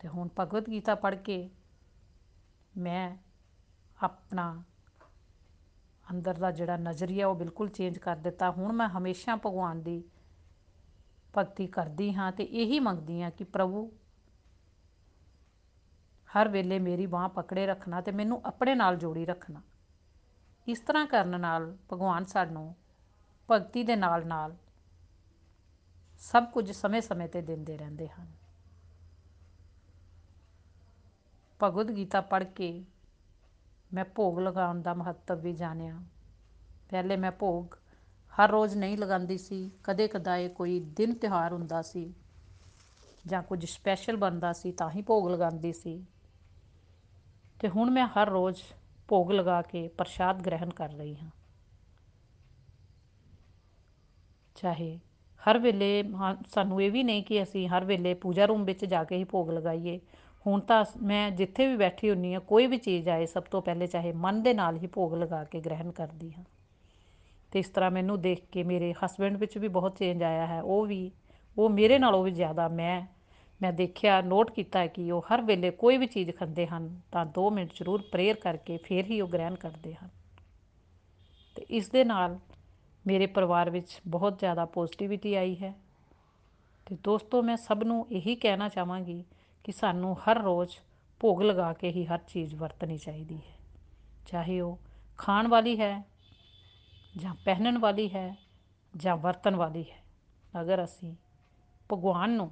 ਤੇ 0.00 0.08
ਹੁਣ 0.08 0.28
ਭਗਵਦ 0.38 0.68
ਗੀਤਾ 0.70 0.94
ਪੜ੍ਹ 0.94 1.16
ਕੇ 1.16 1.50
ਮੈਂ 2.76 3.16
ਆਪਣਾ 3.98 4.62
ਅੰਦਰ 6.10 6.34
ਦਾ 6.34 6.50
ਜਿਹੜਾ 6.50 6.76
ਨਜ਼ਰੀਆ 6.76 7.26
ਉਹ 7.26 7.34
ਬਿਲਕੁਲ 7.34 7.68
ਚੇਂਜ 7.68 7.98
ਕਰ 7.98 8.16
ਦਿੱਤਾ। 8.16 8.50
ਹੁਣ 8.50 8.72
ਮੈਂ 8.72 8.88
ਹਮੇਸ਼ਾ 8.88 9.36
ਭਗਵਾਨ 9.36 9.82
ਦੀ 9.82 10.02
ਭਗਤੀ 11.38 11.66
ਕਰਦੀ 11.66 12.12
ਹਾਂ 12.14 12.30
ਤੇ 12.32 12.44
ਇਹੀ 12.44 12.78
ਮੰਗਦੀ 12.80 13.22
ਹਾਂ 13.22 13.30
ਕਿ 13.30 13.44
ਪ੍ਰਭੂ, 13.44 13.90
ਹਰ 16.28 16.48
ਵੇਲੇ 16.48 16.78
ਮੇਰੀ 16.78 17.06
ਬਾਹ 17.06 17.28
ਪਕੜੇ 17.28 17.66
ਰੱਖਣਾ 17.66 18.00
ਤੇ 18.00 18.12
ਮੈਨੂੰ 18.12 18.40
ਆਪਣੇ 18.44 18.74
ਨਾਲ 18.74 18.96
ਜੋੜੀ 18.96 19.24
ਰੱਖਣਾ। 19.26 19.62
ਇਸ 20.66 20.80
ਤਰ੍ਹਾਂ 20.80 21.06
ਕਰਨ 21.06 21.40
ਨਾਲ 21.40 21.76
ਭਗਵਾਨ 21.92 22.24
ਸਾਨੂੰ 22.24 22.74
ਭਗਤੀ 23.48 23.82
ਦੇ 23.82 23.96
ਨਾਲ 23.96 24.26
ਨਾਲ 24.26 24.56
ਸਭ 26.20 26.44
ਕੁਝ 26.44 26.72
ਸਮੇਂ-ਸਮੇਂ 26.72 27.28
ਤੇ 27.28 27.42
ਦਿੰਦੇ 27.42 27.78
ਰਹਿੰਦੇ 27.78 28.08
ਹਨ। 28.08 28.26
ਭਗਵਦ 31.62 31.90
ਗੀਤਾ 31.90 32.20
ਪੜ੍ਹ 32.20 32.44
ਕੇ 32.44 32.84
ਮੈਂ 33.94 34.04
ਭੋਗ 34.04 34.40
ਲਗਾਉਣ 34.40 34.82
ਦਾ 34.82 34.94
ਮਹੱਤਵ 34.94 35.40
ਵੀ 35.40 35.52
ਜਾਣਿਆ। 35.52 36.00
ਪਹਿਲੇ 36.88 37.16
ਮੈਂ 37.16 37.32
ਭੋਗ 37.32 37.74
ਹਰ 38.32 38.50
ਰੋਜ਼ 38.50 38.76
ਨਹੀਂ 38.76 38.98
ਲਗਾਉਂਦੀ 38.98 39.38
ਸੀ 39.38 39.70
ਕਦੇ 39.84 40.08
ਕਦਾਏ 40.08 40.48
ਕੋਈ 40.48 40.80
ਦਿਨ 40.80 41.14
ਤਿਉਹਾਰ 41.14 41.52
ਹੁੰਦਾ 41.52 41.82
ਸੀ 41.82 42.14
ਜਾਂ 43.26 43.42
ਕੁਝ 43.42 43.64
ਸਪੈਸ਼ਲ 43.64 44.16
ਬਣਦਾ 44.16 44.52
ਸੀ 44.52 44.72
ਤਾਂ 44.72 44.90
ਹੀ 44.90 45.02
ਭੋਗ 45.02 45.30
ਲਗਾਉਂਦੀ 45.30 45.72
ਸੀ। 45.72 46.06
ਤੇ 47.60 47.68
ਹੁਣ 47.68 47.90
ਮੈਂ 47.90 48.06
ਹਰ 48.06 48.28
ਰੋਜ਼ 48.28 48.62
ਭੋਗ 49.08 49.32
ਲਗਾ 49.32 49.62
ਕੇ 49.62 49.88
ਪ੍ਰਸ਼ਾਦ 49.88 50.42
ਗ੍ਰਹਿਣ 50.42 50.70
ਕਰ 50.70 50.88
ਰਹੀ 50.88 51.16
ਹਾਂ। 51.16 51.30
ਚਾਹੇ 54.54 55.00
ਹਰ 55.42 55.58
ਵੇਲੇ 55.58 56.02
ਸਾਨੂੰ 56.48 56.82
ਇਹ 56.82 56.90
ਵੀ 56.90 57.02
ਨਹੀਂ 57.02 57.22
ਕਿ 57.22 57.42
ਅਸੀਂ 57.42 57.66
ਹਰ 57.68 57.84
ਵੇਲੇ 57.84 58.14
ਪੂਜਾ 58.14 58.46
ਰੂਮ 58.46 58.64
ਵਿੱਚ 58.64 58.84
ਜਾ 58.84 59.02
ਕੇ 59.04 59.16
ਹੀ 59.16 59.24
ਭੋਗ 59.24 59.50
ਲਗਾਈਏ। 59.50 59.98
ਹੁਣ 60.46 60.60
ਤਾਂ 60.60 60.84
ਮੈਂ 61.02 61.30
ਜਿੱਥੇ 61.30 61.66
ਵੀ 61.66 61.76
ਬੈਠੀ 61.76 62.10
ਹੁੰਨੀ 62.10 62.34
ਆ 62.34 62.38
ਕੋਈ 62.38 62.66
ਵੀ 62.66 62.76
ਚੀਜ਼ 62.76 63.08
ਆਏ, 63.08 63.26
ਸਭ 63.26 63.42
ਤੋਂ 63.42 63.62
ਪਹਿਲੇ 63.62 63.86
ਚਾਹੇ 63.86 64.12
ਮਨ 64.12 64.42
ਦੇ 64.42 64.54
ਨਾਲ 64.54 64.76
ਹੀ 64.76 64.86
ਭੋਗ 64.86 65.14
ਲਗਾ 65.14 65.42
ਕੇ 65.44 65.60
ਗ੍ਰਹਿਣ 65.60 65.90
ਕਰਦੀ 65.90 66.32
ਹਾਂ। 66.32 66.44
ਤੇ 67.52 67.58
ਇਸ 67.58 67.68
ਤਰ੍ਹਾਂ 67.68 67.90
ਮੈਨੂੰ 67.90 68.20
ਦੇਖ 68.20 68.44
ਕੇ 68.52 68.62
ਮੇਰੇ 68.62 68.92
ਹਸਬੰਡ 69.04 69.36
ਵਿੱਚ 69.36 69.58
ਵੀ 69.58 69.68
ਬਹੁਤ 69.68 69.96
ਚੇਂਜ 69.98 70.22
ਆਇਆ 70.22 70.46
ਹੈ। 70.46 70.60
ਉਹ 70.62 70.86
ਵੀ, 70.86 71.10
ਉਹ 71.56 71.70
ਮੇਰੇ 71.70 71.98
ਨਾਲੋਂ 71.98 72.22
ਵੀ 72.24 72.30
ਜ਼ਿਆਦਾ 72.30 72.68
ਮੈਂ 72.68 73.00
ਮੈਂ 73.60 73.72
ਦੇਖਿਆ 73.72 74.20
ਨੋਟ 74.20 74.50
ਕੀਤਾ 74.50 74.86
ਕਿ 74.86 75.10
ਉਹ 75.12 75.24
ਹਰ 75.24 75.40
ਵੇਲੇ 75.42 75.70
ਕੋਈ 75.70 75.96
ਵੀ 75.96 76.06
ਚੀਜ਼ 76.06 76.30
ਖਾਂਦੇ 76.30 76.66
ਹਨ, 76.66 77.00
ਤਾਂ 77.12 77.26
2 77.26 77.50
ਮਿੰਟ 77.50 77.70
ਜ਼ਰੂਰ 77.74 78.02
ਪ੍ਰੇਅਰ 78.12 78.36
ਕਰਕੇ 78.36 78.76
ਫਿਰ 78.76 79.04
ਹੀ 79.04 79.20
ਉਹ 79.20 79.28
ਗ੍ਰਹਿਣ 79.28 79.54
ਕਰਦੇ 79.54 79.94
ਹਨ। 79.94 80.08
ਤੇ 81.56 81.66
ਇਸ 81.70 81.88
ਦੇ 81.88 82.04
ਨਾਲ 82.04 82.38
ਮੇਰੇ 83.06 83.26
ਪਰਿਵਾਰ 83.26 83.70
ਵਿੱਚ 83.70 84.00
ਬਹੁਤ 84.06 84.38
ਜ਼ਿਆਦਾ 84.38 84.64
ਪੋਜ਼ਿਟਿਵਿਟੀ 84.64 85.34
ਆਈ 85.34 85.56
ਹੈ। 85.56 85.74
ਤੇ 86.86 86.96
ਦੋਸਤੋ, 86.96 87.42
ਮੈਂ 87.42 87.56
ਸਭ 87.56 87.82
ਨੂੰ 87.82 88.06
ਇਹੀ 88.10 88.34
ਕਹਿਣਾ 88.36 88.68
ਚਾਹਾਂਗੀ 88.68 89.24
ਕਿ 89.64 89.72
ਸਾਨੂੰ 89.72 90.16
ਹਰ 90.20 90.42
ਰੋਜ਼ 90.42 90.76
ਭੋਗ 91.20 91.42
ਲਗਾ 91.42 91.72
ਕੇ 91.72 91.90
ਹੀ 91.90 92.06
ਹਰ 92.06 92.18
ਚੀਜ਼ 92.18 92.54
ਵਰਤਣੀ 92.54 92.98
ਚਾਹੀਦੀ 92.98 93.36
ਹੈ। 93.36 93.56
ਚਾਹੇ 94.26 94.60
ਉਹ 94.60 94.78
ਖਾਣ 95.18 95.48
ਵਾਲੀ 95.48 95.80
ਹੈ 95.80 96.04
ਜਾਂ 97.16 97.34
ਪਹਿਨਣ 97.34 97.78
ਵਾਲੀ 97.78 98.08
ਹੈ 98.08 98.36
ਜਾਂ 98.96 99.16
ਵਰਤਣ 99.16 99.56
ਵਾਲੀ 99.56 99.84
ਹੈ। 99.90 100.02
ਅਗਰ 100.60 100.84
ਅਸੀਂ 100.84 101.14
ਭਗਵਾਨ 101.92 102.30
ਨੂੰ 102.30 102.50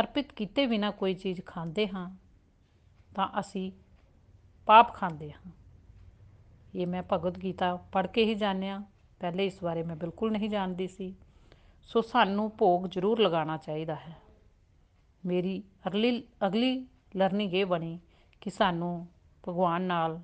ਅਰਪਿਤ 0.00 0.32
ਕੀਤੇ 0.32 0.66
ਬਿਨਾ 0.66 0.90
ਕੋਈ 0.90 1.14
ਚੀਜ਼ 1.14 1.40
ਖਾਂਦੇ 1.46 1.88
ਹਾਂ, 1.88 2.10
ਤਾਂ 3.14 3.28
ਅਸੀਂ 3.40 3.72
ਪਾਪ 4.66 4.94
ਖਾਂਦੇ 4.94 5.32
ਹਾਂ। 5.32 5.52
ਇਹ 6.74 6.86
ਮੈਂ 6.86 7.02
ਭਗਵਦ 7.12 7.42
ਗੀਤਾ 7.42 7.76
ਪੜ੍ਹ 7.76 8.08
ਕੇ 8.08 8.24
ਹੀ 8.24 8.34
ਜਾਣਿਆ। 8.34 8.82
ਪਹਿਲੇ 9.24 9.46
ਇਸ 9.46 9.62
ਬਾਰੇ 9.64 9.82
ਮੈਂ 9.82 9.96
ਬਿਲਕੁਲ 9.96 10.32
ਨਹੀਂ 10.32 10.50
ਜਾਣਦੀ 10.50 10.86
ਸੀ। 10.88 11.14
ਸੋ 11.82 12.00
ਸਾਨੂੰ 12.02 12.52
ਭੋਗ 12.58 12.86
ਜ਼ਰੂਰ 12.86 13.20
ਲਗਾਉਣਾ 13.20 13.56
ਚਾਹੀਦਾ 13.56 13.94
ਹੈ। 13.94 14.16
ਮੇਰੀ 15.26 15.62
ਅਗਲੀ 15.86 16.28
ਅਗਲੀ 16.46 16.86
ਲਰਨਿੰਗ 17.16 17.54
ਇਹ 17.54 17.66
ਬਣੀ 17.66 18.00
ਕਿ 18.40 18.50
ਸਾਨੂੰ 18.50 19.06
ਭਗਵਾਨ 19.48 19.82
ਨਾਲ 19.82 20.20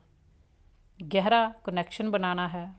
ਗਹਿਰਾ 1.15 1.49
ਕਨੈਕਸ਼ਨ 1.49 2.11
ਬਣਾਉਣਾ 2.11 2.49
ਹੈ। 2.49 2.75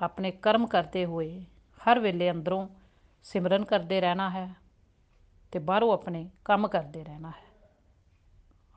ਆਪਣੇ 0.00 0.30
ਕਰਮ 0.30 0.66
ਕਰਦੇ 0.66 1.04
ਹੋਏ 1.04 1.44
ਹਰ 1.80 1.98
ਵੇਲੇ 1.98 2.30
ਅੰਦਰੋਂ 2.30 2.68
ਸਿਮਰਨ 3.22 3.64
ਕਰਦੇ 3.64 4.00
ਰਹਿਣਾ 4.00 4.30
ਹੈ 4.30 4.54
ਤੇ 5.52 5.58
ਬਾਹਰੋਂ 5.58 5.92
ਆਪਣੇ 5.92 6.30
ਕੰਮ 6.44 6.68
ਕਰਦੇ 6.68 7.04
ਰਹਿਣਾ 7.04 7.30
ਹੈ। 7.30 7.46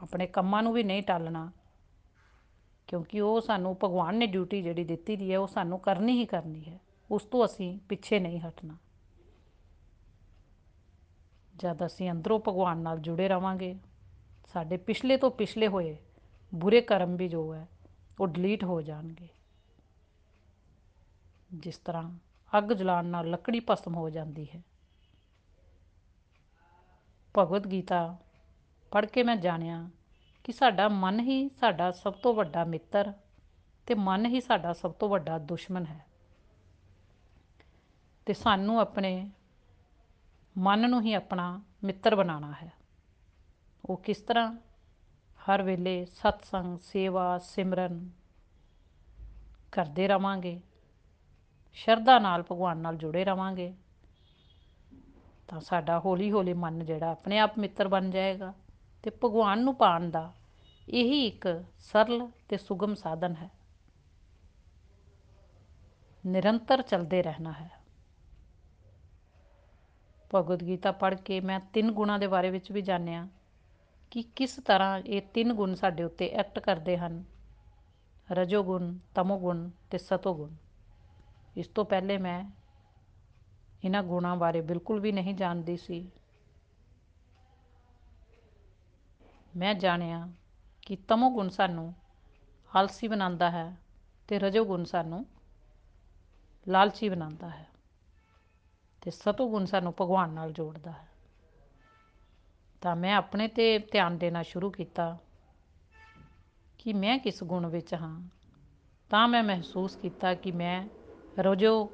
ਆਪਣੇ 0.01 0.27
ਕੰਮਾਂ 0.27 0.63
ਨੂੰ 0.63 0.73
ਵੀ 0.73 0.83
ਨਹੀਂ 0.83 1.03
ਟਾਲਣਾ 1.03 1.51
ਕਿਉਂਕਿ 2.91 3.21
ਉਹ 3.21 3.41
ਸਾਨੂੰ, 3.41 3.77
ਭਗਵਾਨ 3.83 4.15
ਨੇ 4.15 4.27
ਡਿਊਟੀ 4.27 4.61
ਜਿਹੜੀ 4.61 4.83
ਦਿੱਤੀ 4.83 5.15
ਦੀ 5.15 5.31
ਹੈ, 5.31 5.39
ਉਹ 5.39 5.47
ਸਾਨੂੰ 5.47 5.79
ਕਰਨੀ 5.79 6.11
ਹੀ 6.11 6.25
ਕਰਨੀ 6.25 6.65
ਹੈ। 6.65 6.79
ਉਸ 7.11 7.23
ਤੋਂ 7.23 7.45
ਅਸੀਂ 7.45 7.79
ਪਿੱਛੇ 7.89 8.19
ਨਹੀਂ 8.19 8.39
ਹਟਣਾ। 8.39 8.77
ਜਦ 11.55 11.85
ਅਸੀਂ 11.85 12.11
ਅੰਦਰੋਂ 12.11 12.39
ਭਗਵਾਨ 12.39 12.77
ਨਾਲ 12.77 12.99
ਜੁੜੇ 12.99 13.27
ਰਵਾਂਗੇ, 13.27 13.75
ਸਾਡੇ 14.53 14.77
ਪਿਛਲੇ 14.77 15.17
ਤੋਂ 15.17 15.31
ਪਿਛਲੇ 15.31 15.67
ਹੋਏ 15.67 15.97
ਬੁਰੇ 16.55 16.81
ਕਰਮ 16.81 17.15
ਵੀ 17.15 17.27
ਜੋ 17.27 17.53
ਹੈ, 17.53 17.67
ਉਹ 18.19 18.27
ਡਿਲੀਟ 18.27 18.63
ਹੋ 18.63 18.81
ਜਾਣਗੇ। 18.81 19.27
ਜਿਸ 21.53 21.77
ਤਰ੍ਹਾਂ 21.77 22.17
ਅੱਗ 22.57 22.63
ਜਲਾਉਣ 22.63 23.05
ਨਾਲ 23.05 23.29
ਲੱਕੜੀ 23.29 23.59
ਭਸਮ 23.59 23.95
ਹੋ 23.95 24.09
ਜਾਂਦੀ 24.09 24.47
ਹੈ। 24.55 24.61
ਭਗਵਦ 27.37 27.71
ਗੀਤਾ 27.71 28.17
ਪੜ੍ਹ 28.91 29.07
ਕੇ 29.07 29.23
ਮੈਂ 29.23 29.35
ਜਾਣਿਆ 29.35 29.89
ਕਿ 30.43 30.51
ਸਾਡਾ 30.51 30.87
ਮਨ 30.87 31.19
ਹੀ 31.19 31.49
ਸਾਡਾ 31.49 31.91
ਸਭ 31.91 32.13
ਤੋਂ 32.13 32.33
ਵੱਡਾ 32.33 32.63
ਮਿੱਤਰ 32.63 33.13
ਤੇ 33.85 33.95
ਮਨ 33.95 34.25
ਹੀ 34.25 34.41
ਸਾਡਾ 34.41 34.73
ਸਭ 34.73 34.91
ਤੋਂ 34.91 35.09
ਵੱਡਾ 35.09 35.37
ਦੁਸ਼ਮਣ 35.37 35.85
ਹੈ। 35.85 36.05
ਤੇ 38.25 38.33
ਸਾਨੂੰ 38.33 38.79
ਆਪਣੇ 38.79 39.29
ਮਨ 40.57 40.89
ਨੂੰ 40.89 41.01
ਹੀ 41.01 41.13
ਆਪਣਾ 41.13 41.61
ਮਿੱਤਰ 41.83 42.15
ਬਣਾਉਣਾ 42.15 42.53
ਹੈ। 42.63 42.71
ਉਹ 43.85 43.97
ਕਿਸ 43.97 44.17
ਤਰ੍ਹਾਂ? 44.17 44.55
ਹਰ 45.41 45.61
ਵੇਲੇ 45.61 46.05
ਸਤਸੰਗ, 46.05 46.79
ਸੇਵਾ, 46.79 47.37
ਸਿਮਰਨ 47.37 48.09
ਕਰਦੇ 49.71 50.07
ਰਵਾਂਗੇ। 50.07 50.61
ਸ਼ਰਧਾ 51.73 52.19
ਨਾਲ, 52.19 52.43
ਭਗਵਾਨ 52.43 52.77
ਨਾਲ 52.77 52.95
ਜੁੜੇ 52.95 53.25
ਰਵਾਂਗੇ। 53.25 53.73
ਤਾਂ 55.47 55.61
ਸਾਡਾ 55.61 55.99
ਹੌਲੀ 55.99 56.31
ਹੌਲੀ 56.31 56.53
ਮਨ 56.53 56.85
ਜਿਹੜਾ 56.85 57.11
ਆਪਣੇ 57.11 57.39
ਆਪ 57.39 57.59
ਮਿੱਤਰ 57.59 57.87
ਬਣ 57.87 58.09
ਜਾਏਗਾ। 58.09 58.53
ਤੇ 59.03 59.11
ਭਗਵਾਨ 59.23 59.63
ਨੂੰ 59.63 59.75
ਪਾਣ 59.75 60.09
ਦਾ 60.09 60.33
ਇਹੀ 60.89 61.27
ਇੱਕ 61.27 61.63
ਸਰਲ 61.79 62.29
ਤੇ 62.49 62.57
ਸੁਗਮ 62.57 62.95
ਸਾਧਨ 62.95 63.35
ਹੈ। 63.35 63.49
ਨਿਰੰਤਰ 66.25 66.81
ਚੱਲਦੇ 66.81 67.23
ਰਹਿਣਾ 67.23 67.51
ਹੈ। 67.51 67.71
ਭਗਵਦ 70.35 70.63
ਗੀਤਾ 70.63 70.91
ਪੜ੍ਹ 70.91 71.15
ਕੇ 71.15 71.39
ਮੈਂ 71.39 71.59
ਤਿੰਨ 71.59 71.91
ਗੁਣਾਂ 71.91 72.19
ਦੇ 72.19 72.27
ਬਾਰੇ 72.27 72.49
ਵਿੱਚ 72.49 72.71
ਵੀ 72.71 72.81
ਜਾਣਿਆ 72.81 73.27
ਕਿ 74.11 74.21
ਕਿਸ 74.21 74.55
ਤਰ੍ਹਾਂ 74.55 74.99
ਇਹ 74.99 75.21
ਤਿੰਨ 75.21 75.53
ਗੁਣ 75.53 75.73
ਸਾਡੇ 75.73 76.03
ਉੱਤੇ 76.03 76.29
ਐਕਟ 76.29 76.59
ਕਰਦੇ 76.59 76.97
ਹਨ। 76.97 77.23
ਰਜੋਗੁਣ, 78.31 78.97
ਤਮੋਗੁਣ 79.15 79.69
ਤੇ 79.91 79.97
ਸਤੋਗੁਣ। 79.97 80.49
ਇਸ 81.57 81.67
ਤੋਂ 81.67 81.85
ਪਹਿਲੇ 81.85 82.17
ਮੈਂ 82.17 82.51
ਇਹਨਾਂ 83.83 84.03
ਗੁਣਾਂ 84.03 84.35
ਬਾਰੇ 84.35 84.61
ਬਿਲਕੁਲ 84.61 84.99
ਵੀ 84.99 85.11
ਨਹੀਂ 85.11 85.35
ਜਾਣਦੀ 85.35 85.77
ਸੀ। 85.77 86.11
ਮੈਂ 89.57 89.75
ਜਾਣਿਆ 89.75 90.29
ਕਿ 90.81 90.95
ਤਮੋਗੁਣ 90.95 91.49
ਸਾਨੂੰ 91.49 91.93
ਆਲਸੀ 92.75 93.07
ਬਣਾਉਂਦਾ 93.07 93.51
ਹੈ 93.51 93.77
ਤੇ 94.27 94.39
ਰਜੋਗੁਣ 94.39 94.83
ਸਾਨੂੰ 94.83 95.25
ਲਾਲਚੀ 96.67 97.09
ਬਣਾਉਂਦਾ 97.09 97.49
ਹੈ 97.49 97.67
ਤੇ 99.01 99.11
ਸਤੋਗੁਣ 99.11 99.65
ਸਾਨੂੰ 99.65 99.93
ਭਗਵਾਨ 100.01 100.29
ਨਾਲ 100.29 100.53
ਜੋੜਦਾ 100.53 100.91
ਹੈ। 100.91 101.07
ਤਾਂ 102.81 102.95
ਮੈਂ 102.95 103.15
ਆਪਣੇ 103.15 103.47
ਤੇ 103.47 103.79
ਧਿਆਨ 103.79 104.17
ਦੇਣਾ 104.17 104.43
ਸ਼ੁਰੂ 104.43 104.71
ਕੀਤਾ 104.71 105.17
ਕਿ 106.77 106.93
ਮੈਂ 106.93 107.19
ਕਿਸ 107.19 107.43
ਗੁਣ 107.43 107.67
ਵਿੱਚ 107.67 107.93
ਹਾਂ। 107.93 108.27
ਤਾਂ 109.09 109.27
ਮੈਂ 109.27 109.43
ਮਹਿਸੂਸ 109.43 109.95
ਕੀਤਾ 109.95 110.33
ਕਿ 110.33 110.51
ਮੈਂ 110.51 110.87
ਰਜੋ 111.39 111.91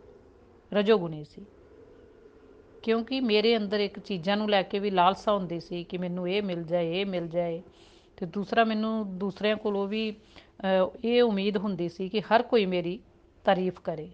ਰਜੋਗੁਣੀ 0.74 1.24
ਸੀ। 1.24 1.46
ਕਿਉਂਕਿ 2.88 3.20
ਮੇਰੇ 3.20 3.56
ਅੰਦਰ 3.58 3.80
ਇੱਕ 3.80 4.00
ਚੀਜ਼ਾਂ 4.00 4.36
ਨੂੰ 4.38 4.50
ਲੈ 4.50 4.62
ਕੇ 4.64 4.80
ਵੀ 4.80 4.90
ਲਾਲਸਾ 4.90 5.32
ਹੁੰਦੀ 5.34 5.60
ਸੀ 5.60 5.84
ਕਿ 5.84 5.98
ਮੈਨੂੰ 5.98 6.28
ਇਹ 6.30 6.42
ਮਿਲ 6.44 6.64
ਜਾਏ, 6.64 7.00
ਇਹ 7.02 7.06
ਮਿਲ 7.06 7.28
ਜਾਏ। 7.28 7.62
ਤੇ 8.18 8.26
ਦੂਸਰਾ 8.26 8.64
ਮੈਨੂੰ 8.64 9.18
ਦੂਸਰਿਆਂ 9.18 9.56
ਕੋਲੋਂ 9.56 9.88
ਵੀ 9.88 10.16
ਇਹ 11.04 11.24
ਉਮੀਦ 11.24 11.58
ਹੁੰਦੀ 11.58 11.88
ਸੀ 11.90 12.08
ਕਿ 12.10 12.22
ਹਰ 12.22 12.42
ਕੋਈ 12.42 12.66
ਮੇਰੀ 12.66 13.00
ਤਾਰੀਫ 13.46 13.80
ਕਰੇ। 13.80 14.10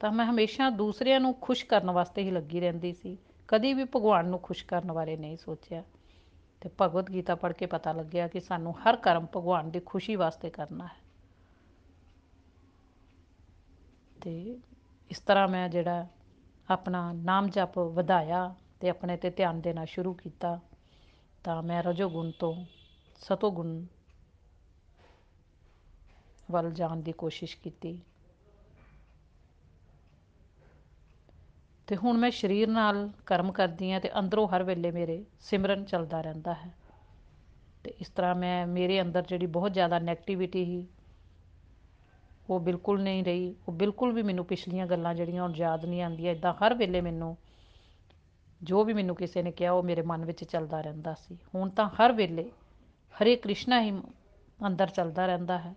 ਤਾਂ 0.00 0.10
ਮੈਂ 0.12 0.26
ਹਮੇਸ਼ਾ 0.26 0.68
ਦੂਸਰਿਆਂ 0.70 1.20
ਨੂੰ 1.20 1.34
ਖੁਸ਼ 1.40 1.64
ਕਰਨ 1.64 1.90
ਵਾਸਤੇ 1.90 2.22
ਹੀ 2.22 2.30
ਲੱਗੀ 2.30 2.60
ਰਹਿੰਦੀ 2.60 2.92
ਸੀ। 2.92 3.16
ਕਦੀ 3.48 3.72
ਵੀ 3.74 3.84
ਭਗਵਾਨ 3.84 4.28
ਨੂੰ 4.28 4.38
ਖੁਸ਼ 4.38 4.64
ਕਰਨ 4.64 4.92
ਬਾਰੇ 4.92 5.16
ਨਹੀਂ 5.16 5.36
ਸੋਚਿਆ। 5.36 5.82
ਤੇ 6.60 6.70
ਭਗਵਦ 6.80 7.10
ਗੀਤਾ 7.10 7.34
ਪੜ੍ਹ 7.34 7.54
ਕੇ 7.54 7.66
ਪਤਾ 7.66 7.92
ਲੱਗਿਆ 7.92 8.28
ਕਿ 8.28 8.40
ਸਾਨੂੰ 8.40 8.74
ਹਰ 8.78 8.96
ਕਰਮ 8.96 9.26
ਭਗਵਾਨ 9.36 9.70
ਦੀ 9.70 9.80
ਖੁਸ਼ੀ 9.86 10.16
ਵਾਸਤੇ 10.16 10.50
ਕਰਨਾ 10.50 10.86
ਹੈ। 10.86 11.00
ਤੇ 14.22 14.58
ਇਸ 15.10 15.18
ਤਰ੍ਹਾਂ 15.18 15.48
ਮੈਂ 15.48 15.68
ਜਿਹੜਾ 15.68 16.06
ਆਪਣਾ 16.70 17.12
ਨਾਮ 17.12 17.48
ਜਪ 17.48 17.78
ਵਧਾਇਆ 17.78 18.54
ਤੇ 18.80 18.88
ਆਪਣੇ 18.88 19.16
ਤੇ 19.16 19.30
ਧਿਆਨ 19.30 19.60
ਦੇਣਾ 19.60 19.84
ਸ਼ੁਰੂ 19.84 20.14
ਕੀਤਾ, 20.14 20.60
ਤਾਂ 21.44 21.62
ਮੈਂ 21.62 21.82
ਰਜੋ 21.82 22.10
ਗੁਣ 22.10 22.30
ਤੋਂ 22.30 22.64
ਸਤੋ 23.18 23.50
ਗੁਣ 23.50 23.86
ਵੱਲ 26.50 26.70
ਜਾਣ 26.70 26.96
ਦੀ 26.96 27.12
ਕੋਸ਼ਿਸ਼ 27.12 27.56
ਕੀਤੀ। 27.56 28.00
ਤੇ 31.86 31.96
ਹੁਣ 31.96 32.18
ਮੈਂ 32.18 32.30
ਸਰੀਰ 32.30 32.68
ਨਾਲ 32.68 33.10
ਕਰਮ 33.26 33.52
ਕਰਦੀ 33.52 33.92
ਆ 33.92 33.98
ਤੇ 33.98 34.18
ਅੰਦਰੋਂ 34.18 34.48
ਹਰ 34.48 34.62
ਵੇਲੇ 34.62 34.90
ਮੇਰੇ 34.90 35.24
ਸਿਮਰਨ 35.40 35.84
ਚੱਲਦਾ 35.84 36.20
ਰਹਿੰਦਾ 36.20 36.54
ਹੈ। 36.54 36.74
ਤੇ 37.84 37.94
ਇਸ 38.00 38.08
ਤਰ੍ਹਾਂ 38.08 38.34
ਮੈਂ 38.34 38.66
ਮੇਰੇ 38.66 39.00
ਅੰਦਰ 39.00 39.22
ਜਿਹੜੀ 39.22 39.46
ਬਹੁਤ 39.46 39.72
ਜ਼ਿਆਦਾ 39.72 39.96
네ਗੇਟਿਵਿਟੀ 39.96 40.64
ਸੀ 40.64 40.86
ਉਹ 42.49 42.59
ਬਿਲਕੁਲ 42.59 43.01
ਨਹੀਂ 43.01 43.23
ਰਹੀ 43.23 43.55
ਉਹ 43.67 43.73
ਬਿਲਕੁਲ 43.73 44.13
ਵੀ 44.13 44.21
ਮੈਨੂੰ 44.21 44.45
ਪਿਛਲੀਆਂ 44.45 44.87
ਗੱਲਾਂ 44.87 45.13
ਜਿਹੜੀਆਂ 45.15 45.43
ਹੁਣ 45.43 45.55
ਯਾਦ 45.55 45.85
ਨਹੀਂ 45.85 46.01
ਆਉਂਦੀਆਂ 46.01 46.31
ਇਦਾਂ 46.31 46.53
ਹਰ 46.53 46.73
ਵੇਲੇ 46.73 47.01
ਮੈਨੂੰ 47.01 47.35
ਜੋ 48.61 48.83
ਵੀ 48.83 48.93
ਮੈਨੂੰ 48.93 49.15
ਕਿਸੇ 49.15 49.43
ਨੇ 49.43 49.51
ਕਿਹਾ 49.51 49.71
ਉਹ 49.71 49.83
ਮੇਰੇ 49.83 50.01
ਮਨ 50.01 50.25
ਵਿੱਚ 50.25 50.43
ਚੱਲਦਾ 50.43 50.81
ਰਹਿੰਦਾ 50.81 51.13
ਸੀ 51.13 51.37
ਹੁਣ 51.55 51.69
ਤਾਂ 51.69 51.89
ਹਰ 51.89 52.11
ਵੇਲੇ 52.11 52.49
ਹਰੇ 53.13 53.35
ਕ੍ਰਿਸ਼ਨਾ 53.35 53.81
ਹੀ 53.81 53.91
ਅੰਦਰ 54.67 54.87
ਚੱਲਦਾ 54.87 55.25
ਰਹਿੰਦਾ 55.25 55.57
ਹੈ 55.57 55.73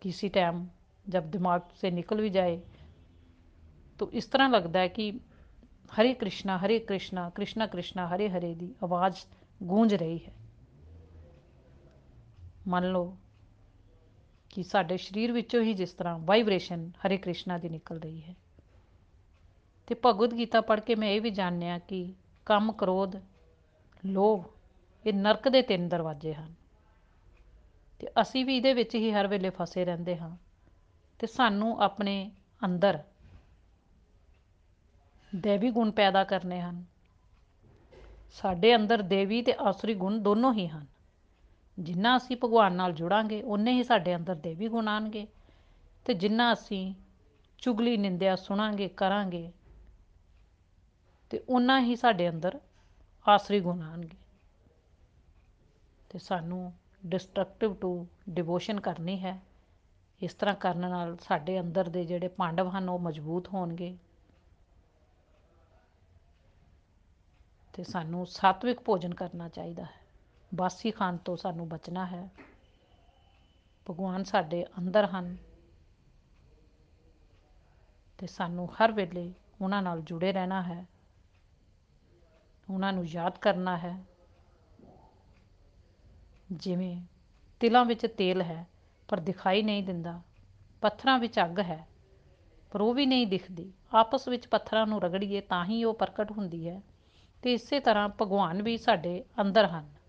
ਕਿਸੇ 0.00 0.28
ਟਾਈਮ 0.28 0.66
ਜਦ 1.08 1.30
ਦਿਮਾਗ 1.30 1.60
ਸੇ 1.74 1.90
ਨਿਕਲ 1.90 2.20
ਵੀ 2.20 2.28
ਜਾਏ 2.28 2.60
तो 4.00 4.10
इस 4.12 4.30
तरह 4.32 4.48
लगता 4.48 4.80
है 4.80 4.88
कि 4.88 5.12
हरे 5.92 6.12
कृष्णा 6.14 6.56
हरे 6.56 6.78
कृष्णा 6.78 7.28
कृष्णा 7.36 7.66
कृष्णा 7.66 8.06
हरे 8.06 8.28
हरे 8.28 8.54
दी 8.54 8.68
आवाज़ 8.82 9.24
गूंज 9.64 9.94
रही 9.94 10.18
है 10.18 10.36
ਮੰਨ 12.68 12.84
ਲਓ 12.92 13.16
ਕਿ 14.53 14.63
ਸਾਡੇ 14.63 14.97
ਸਰੀਰ 14.97 15.31
ਵਿੱਚੋਂ 15.31 15.63
ਹੀ 15.63 15.73
ਜਿਸ 15.73 15.93
ਤਰ੍ਹਾਂ 15.93 16.19
ਵਾਈਬ੍ਰੇਸ਼ਨ 16.19 16.91
ਹਰੇ 17.07 17.17
ਕ੍ਰਿਸ਼ਨਾ 17.17 17.57
ਦੀ 17.57 17.69
ਨਿਕਲ 17.69 17.99
ਰਹੀ 17.99 18.21
ਹੈ। 18.21 18.35
ਤੇ 19.87 19.95
ਭਗਵਦ 20.05 20.37
ਗੀਤਾ 20.37 20.61
ਪੜ੍ਹ 20.61 20.81
ਕੇ 20.81 20.95
ਮੈਂ 20.95 21.09
ਇਹ 21.09 21.21
ਵੀ 21.21 21.29
ਜਾਣਿਆ 21.29 21.79
ਕਿ 21.79 22.13
ਕੰਮ, 22.45 22.71
ਕ੍ਰੋਧ, 22.71 23.15
ਲੋਭ 24.05 24.43
ਇਹ 25.05 25.13
ਨਰਕ 25.13 25.49
ਦੇ 25.49 25.61
ਤਿੰਨ 25.61 25.89
ਦਰਵਾਜ਼ੇ 25.89 26.33
ਹਨ। 26.33 26.53
ਤੇ 27.99 28.07
ਅਸੀਂ 28.21 28.45
ਵੀ 28.45 28.57
ਇਹਦੇ 28.57 28.73
ਵਿੱਚ 28.73 28.95
ਹੀ 28.95 29.11
ਹਰ 29.11 29.27
ਵੇਲੇ 29.27 29.49
ਫਸੇ 29.49 29.85
ਰਹਿੰਦੇ 29.85 30.17
ਹਾਂ 30.17 30.37
ਤੇ 31.19 31.27
ਸਾਨੂੰ 31.27 31.81
ਆਪਣੇ 31.81 32.31
ਅੰਦਰ 32.65 32.99
ਦੇਵੀ 35.35 35.71
ਗੁਣ 35.71 35.91
ਪੈਦਾ 35.91 36.23
ਕਰਨੇ 36.23 36.61
ਹਨ। 36.61 36.85
ਸਾਡੇ 38.31 38.75
ਅੰਦਰ 38.75 39.01
ਦੇਵੀ 39.01 39.41
ਤੇ 39.41 39.53
ਆਸਰੀ 39.59 39.93
ਗੁਣ 39.93 40.19
ਦੋਨੋਂ 40.19 40.53
ਹੀ 40.53 40.67
ਹਨ। 40.67 40.92
ਜਿੰਨਾ 41.79 42.17
ਅਸੀਂ 42.17 42.37
ਭਗਵਾਨ 42.43 42.73
ਨਾਲ 42.73 42.93
ਜੁੜਾਂਗੇ 42.93 43.41
ਉਨੇ 43.41 43.71
ਹੀ 43.71 43.83
ਸਾਡੇ 43.83 44.15
ਅੰਦਰ 44.15 44.35
ਦੇਵੀ 44.35 44.67
ਗੁਣ 44.67 44.87
ਆਣਗੇ। 44.87 45.27
ਤੇ 46.05 46.13
ਜਿੰਨਾ 46.13 46.53
ਅਸੀਂ 46.53 46.93
ਚੁਗਲੀ 47.57 47.97
ਨਿੰਦਿਆ 47.97 48.35
ਸੁਣਾਂਗੇ, 48.35 48.89
ਕਰਾਂਗੇ, 48.89 49.51
ਤੇ 51.29 51.43
ਉਨਾ 51.49 51.79
ਹੀ 51.79 51.95
ਸਾਡੇ 51.95 52.29
ਅੰਦਰ 52.29 52.59
ਆਸਰੀ 53.27 53.59
ਗੁਣ 53.59 53.81
ਆਣਗੇ। 53.81 54.17
ਤੇ 56.09 56.19
ਸਾਨੂੰ 56.19 56.73
ਡਿਸਟਰਕਟਿਵ 57.05 57.75
ਟੂ 57.75 58.07
ਡਿਵੋਸ਼ਨ 58.29 58.79
ਕਰਨੀ 58.79 59.19
ਹੈ। 59.19 59.41
ਇਸ 60.21 60.33
ਤਰ੍ਹਾਂ 60.33 60.55
ਕਰਨ 60.55 60.79
ਨਾਲ 60.79 61.17
ਸਾਡੇ 61.17 61.59
ਅੰਦਰ 61.59 61.89
ਦੇ 61.89 62.05
ਜਿਹੜੇ 62.05 62.27
ਪਾਂਡਵ 62.27 62.67
ਹਨ, 62.69 62.89
ਉਹ 62.89 62.99
ਮਜ਼ਬੂਤ 62.99 63.47
ਹੋਣਗੇ। 63.47 63.97
ਤੇ 67.73 67.83
ਸਾਨੂੰ 67.83 68.25
ਸਾਤਵਿਕ 68.25 68.79
ਭੋਜਨ 68.79 69.13
ਕਰਨਾ 69.13 69.49
ਚਾਹੀਦਾ 69.49 69.83
ਹੈ। 69.83 70.02
ਬਾਸੀ 70.55 70.91
ਖਾਣ 70.91 71.17
ਤੋਂ 71.17 71.37
ਸਾਨੂੰ 71.37 71.69
ਬਚਣਾ 71.69 72.05
ਹੈ। 72.05 72.29
ਭਗਵਾਨ 73.89 74.23
ਸਾਡੇ 74.23 74.65
ਅੰਦਰ 74.79 75.05
ਹਨ 75.05 75.37
ਤੇ 78.17 78.27
ਸਾਨੂੰ 78.27 78.69
ਹਰ 78.73 78.91
ਵੇਲੇ 78.91 79.33
ਉਹਨਾਂ 79.61 79.81
ਨਾਲ 79.81 80.01
ਜੁੜੇ 80.01 80.33
ਰਹਿਣਾ 80.33 80.63
ਹੈ। 80.63 80.87
ਉਹਨਾਂ 82.69 82.93
ਨੂੰ 82.93 83.05
ਯਾਦ 83.05 83.37
ਕਰਨਾ 83.37 83.77
ਹੈ। 83.77 84.05
ਜਿਵੇਂ 86.51 87.01
ਤਿਲਾਂ 87.59 87.85
ਵਿੱਚ 87.85 88.05
ਤੇਲ 88.05 88.41
ਹੈ, 88.41 88.67
ਪਰ 89.07 89.19
ਦਿਖਾਈ 89.19 89.61
ਨਹੀਂ 89.61 89.83
ਦਿੰਦਾ। 89.83 90.21
ਪੱਥਰਾਂ 90.81 91.19
ਵਿੱਚ 91.19 91.39
ਅੱਗ 91.39 91.59
ਹੈ, 91.59 91.87
ਪਰ 92.71 92.81
ਉਹ 92.81 92.93
ਵੀ 92.93 93.05
ਨਹੀਂ 93.05 93.27
ਦਿਖਦੀ। 93.27 93.73
ਆਪਸ 93.93 94.27
ਵਿੱਚ 94.27 94.47
ਪੱਥਰਾਂ 94.47 94.87
ਨੂੰ 94.87 95.01
ਰਗੜੀਏ 95.01 95.41
ਤਾਂ 95.41 95.65
ਹੀ 95.65 95.83
ਉਹ 95.83 95.93
ਪ੍ਰਗਟ 95.93 96.31
ਹੁੰਦੀ 96.31 96.69
ਹੈ। 96.69 96.81
ਤੇ 97.41 97.53
ਇਸੇ 97.53 97.79
ਤਰ੍ਹਾਂ 97.79 98.09
ਭਗਵਾਨ 98.21 98.61
ਵੀ 98.61 98.77
ਸਾਡੇ 98.77 99.25
ਅੰਦਰ 99.41 99.65
ਹਨ। 99.65 100.02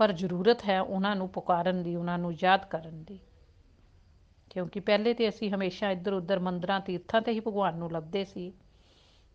ਪਰ 0.00 0.12
ਜ਼ਰੂਰਤ 0.12 0.62
ਹੈ 0.68 0.80
ਉਹਨਾਂ 0.80 1.16
ਨੂੰ 1.16 1.28
ਪੁਕਾਰਨ 1.28 1.82
ਦੀ, 1.82 1.94
ਉਹਨਾਂ 1.96 2.18
ਨੂੰ 2.18 2.32
ਯਾਦ 2.42 2.64
ਕਰਨ 2.64 3.02
ਦੀ। 3.04 3.18
ਕਿਉਂਕਿ 4.50 4.80
ਪਹਿਲੇ 4.80 5.14
ਤੇ 5.14 5.28
ਅਸੀਂ 5.28 5.50
ਹਮੇਸ਼ਾ 5.50 5.90
ਇੱਧਰ 5.90 6.12
ਉੱਧਰ 6.12 6.38
ਮੰਦਰਾਂ, 6.38 6.80
ਤੀਰਥਾਂ 6.80 7.20
ਤੇ 7.20 7.32
ਹੀ 7.32 7.40
ਭਗਵਾਨ 7.40 7.76
ਨੂੰ 7.76 7.90
ਲੱਭਦੇ 7.92 8.24
ਸੀ 8.24 8.52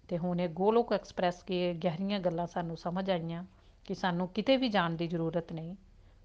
ਤੇ 0.10 0.18
ਹੁਣ 0.18 0.40
ਇਹ 0.40 0.50
ਗੋਲੋਕ 0.50 0.94
ਐਕਸਪ੍ਰੈਸ 0.94 1.44
ਕੇ 1.44 1.74
ਗਹਿਰੀਆਂ 1.74 2.20
ਗੱਲਾਂ 2.20 2.48
ਸਾਨੂੰ 2.48 2.78
ਸਮਝ 2.78 3.10
ਆਈਆਂ 3.10 3.44
ਕਿ 3.86 3.96
ਸਾਨੂੰ 3.96 4.28
ਕਿਤੇ 4.28 4.58
ਵੀ 4.58 4.70
ਜਾਣ 4.70 4.96
ਦੀ 4.96 5.08
ਜ਼ਰੂਰਤ 5.08 5.54
ਨਹੀਂ। 5.54 5.76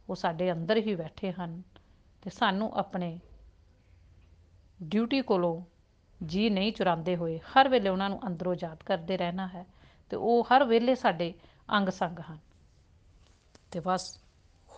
ਉਹ 0.09 0.15
ਸਾਡੇ 0.15 0.53
ਅੰਦਰ 0.53 0.77
ਹੀ 0.77 0.95
ਬੈਠੇ 0.95 1.33
ਹਨ 1.33 1.63
ਤੇ 2.23 2.31
ਸਾਨੂੰ 2.31 2.73
ਆਪਣੇ 2.75 3.19
ਡਿਊਟੀ 4.83 5.21
ਕੋਲੋਂ 5.21 5.63
ਜੀ 6.27 6.51
ਨਹੀਂ 6.51 6.73
ਚੁਰਾਉਂਦੇ 6.73 7.17
ਹੋਏ 7.17 7.39
ਹਰ 7.39 7.69
ਵੇਲੇ 7.69 7.89
ਉਹਨਾਂ 7.89 8.09
ਨੂੰ 8.11 8.21
ਅੰਦਰੋਂ 8.27 8.55
ਯਾਦ 8.63 8.83
ਕਰਦੇ 8.83 9.17
ਰਹਿਣਾ 9.17 9.47
ਹੈ 9.47 9.67
ਤੇ 10.11 10.17
ਉਹ 10.17 10.45
ਹਰ 10.45 10.65
ਵੇਲੇ 10.65 10.95
ਸਾਡੇ 10.95 11.35
ਅੰਗ 11.73 11.89
ਸੰਗ 11.89 12.19
ਹਨ। 12.19 12.39
ਤੇ 13.71 13.81
ਬਸ 13.81 14.21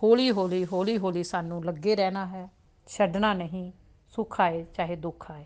ਹੌਲੀ 0.03 0.31
ਹੌਲੀ 0.31 0.65
ਹੌਲੀ 0.65 0.97
ਹੌਲੀ 0.97 1.23
ਸਾਨੂੰ 1.23 1.65
ਲੱਗੇ 1.65 1.95
ਰਹਿਣਾ 1.95 2.25
ਹੈ, 2.25 2.49
ਛੱਡਣਾ 2.87 3.33
ਨਹੀਂ, 3.33 3.71
ਸੁੱਖ 4.07 4.41
ਆਏ, 4.41 4.65
ਚਾਹੇ 4.75 4.95
ਦੁੱਖ 4.95 5.31
ਆਏ। 5.31 5.45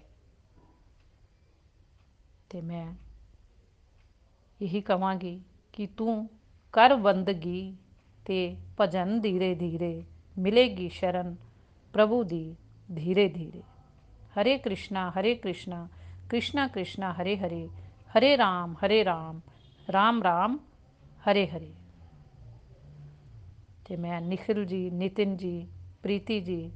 ਤੇ 2.49 2.61
ਮੈਂ 2.61 2.93
ਇਹੀ 4.61 4.81
ਕਵਾਂਗੀ 4.81 5.41
ਕਿ 5.73 5.87
ਤੂੰ 5.87 6.29
ਕਰ 6.73 6.95
ਬੰਦਗੀ 6.95 7.77
ਤੇ 8.25 8.57
ਭਜਨ 8.79 9.21
ਧੀਰੇ 9.21 9.55
ਧੀਰੇ 9.55 10.03
ਮਿਲੇਗੀ 10.37 10.89
ਸ਼ਰਨ 10.89 11.35
ਪ੍ਰਭੂ 11.93 12.23
ਦੀ 12.23 12.55
ਧੀਰੇ 12.95 13.29
ਧੀਰੇ। 13.29 13.63
ਹਰੇ 14.41 14.57
ਕ੍ਰਿਸ਼ਨਾ 14.57 15.11
ਹਰੇ 15.11 15.35
ਕ੍ਰਿਸ਼ਨਾ 15.35 15.87
ਕ੍ਰਿਸ਼ਨਾ 16.29 16.67
ਕ੍ਰਿਸ਼ਨਾ, 16.67 17.13
ਹਰੇ 17.13 17.37
ਹਰੇ 17.37 17.69
ਹਰੇ 18.17 18.37
ਰਾਮ 18.37 18.75
ਹਰੇ 18.85 19.05
ਰਾਮ 19.05 19.41
ਰਾਮ 19.91 20.23
ਰਾਮ, 20.23 20.57
ਹਰੇ 21.27 21.47
ਹਰੇ। 21.47 21.73
ਤੇ 23.87 23.95
ਮੈਂ 23.95 24.21
ਨਿਖਿਲ 24.21 24.65
ਜੀ, 24.65 24.89
ਨਿਤਿਨ 24.89 25.37
ਜੀ, 25.37 25.67
ਪ੍ਰੀਤੀ 26.03 26.41
ਜੀ, 26.41 26.71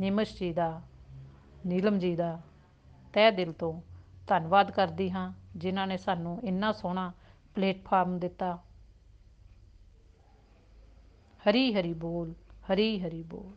ਨਿਮਸ਼ 0.00 0.38
ਜੀ 0.38 0.52
ਦਾ, 0.52 0.82
ਨੀਲਮ 1.66 1.98
ਜੀ 1.98 2.16
ਦਾ 2.16 2.40
ਤਹਿ 3.12 3.30
ਦਿਲ 3.30 3.52
ਤੋਂ 3.52 3.80
ਧੰਨਵਾਦ 4.26 4.70
ਕਰਦੀ 4.70 5.10
ਹਾਂ, 5.10 5.32
ਜਿਨ੍ਹਾਂ 5.56 5.86
ਨੇ 5.86 5.96
ਸਾਨੂੰ 5.96 6.40
ਇੰਨਾ 6.44 6.72
ਸੋਹਣਾ 6.72 7.12
ਪਲੇਟਫਾਰਮ 7.54 8.18
ਦਿੱਤਾ। 8.18 8.58
ਹਰੀ 11.50 11.74
ਹਰੀ 11.74 11.92
ਬੋਲ, 11.92 12.34
ਹਰੀ 12.72 13.00
ਹਰੀ 13.00 13.22
ਬੋਲ। 13.22 13.52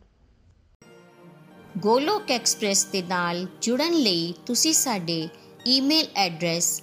ਗੋਲੋਕ 1.78 2.30
ਐਕਸਪ੍ਰੈਸ 2.30 2.84
ਦੇ 2.84 3.02
ਨਾਲ 3.02 3.46
ਜੁੜਨ 3.62 3.92
ਲਈ 3.92 4.34
ਤੁਸੀਂ 4.46 4.72
ਸਾਡੇ 4.72 5.28
ਈਮੇਲ 5.66 6.06
ਐਡਰੈਸ 6.14 6.82